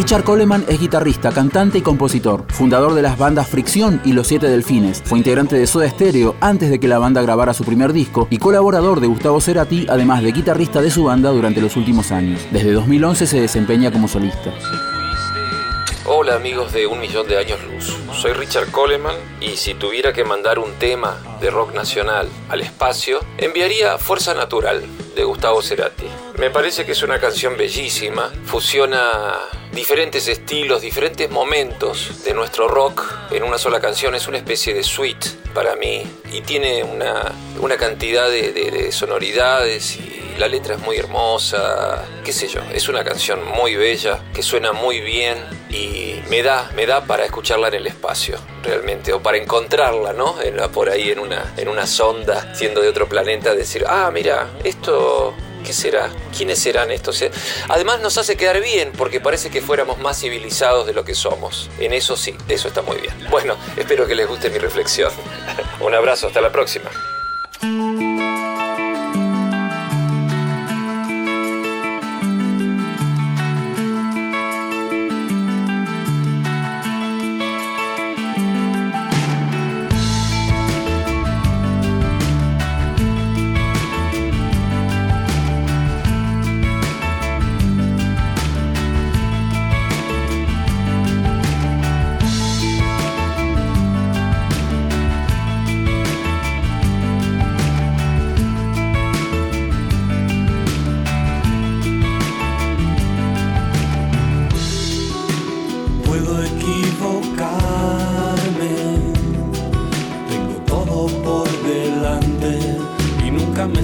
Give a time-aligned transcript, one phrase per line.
[0.00, 4.48] Richard Coleman es guitarrista, cantante y compositor, fundador de las bandas Fricción y Los Siete
[4.48, 5.02] Delfines.
[5.04, 8.38] Fue integrante de Soda Stereo antes de que la banda grabara su primer disco y
[8.38, 12.40] colaborador de Gustavo Cerati, además de guitarrista de su banda durante los últimos años.
[12.50, 14.52] Desde 2011 se desempeña como solista.
[16.06, 20.24] Hola amigos de Un Millón de Años Luz, soy Richard Coleman y si tuviera que
[20.24, 24.82] mandar un tema de rock nacional al espacio, enviaría Fuerza Natural
[25.20, 26.06] de Gustavo Cerati.
[26.38, 29.34] Me parece que es una canción bellísima, fusiona
[29.70, 34.14] diferentes estilos, diferentes momentos de nuestro rock en una sola canción.
[34.14, 39.98] Es una especie de suite para mí y tiene una, una cantidad de, de sonoridades
[40.40, 44.72] la letra es muy hermosa, qué sé yo, es una canción muy bella, que suena
[44.72, 45.36] muy bien
[45.68, 50.36] y me da, me da para escucharla en el espacio, realmente, o para encontrarla, ¿no?
[50.72, 55.34] por ahí en una, en una sonda, siendo de otro planeta, decir, ah, mira, esto
[55.62, 56.08] ¿Qué será?
[56.34, 57.22] ¿Quiénes serán estos?
[57.68, 61.68] Además nos hace quedar bien porque parece que fuéramos más civilizados de lo que somos.
[61.78, 63.12] En eso sí, eso está muy bien.
[63.28, 65.12] Bueno, espero que les guste mi reflexión.
[65.80, 66.90] Un abrazo, hasta la próxima.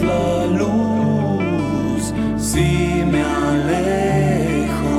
[0.02, 4.96] la luz si me alejo.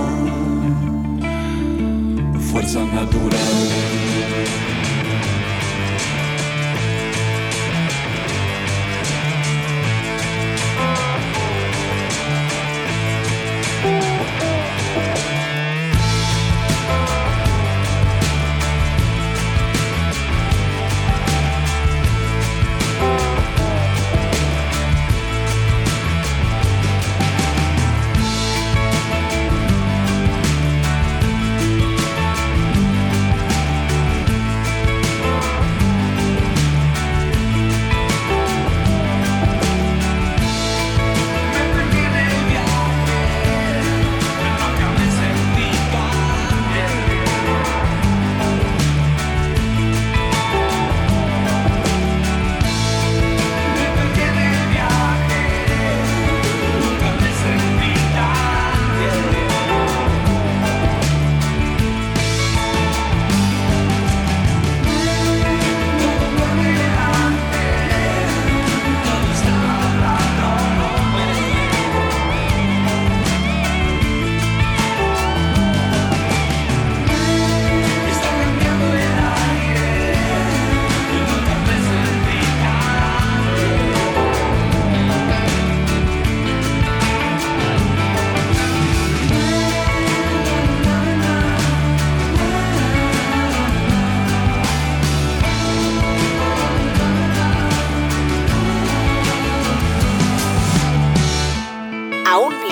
[2.52, 4.69] Fuerza natural.